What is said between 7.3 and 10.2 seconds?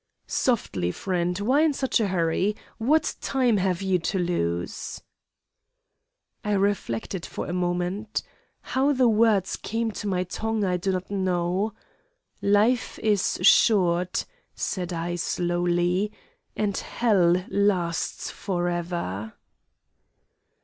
a moment. How the words came to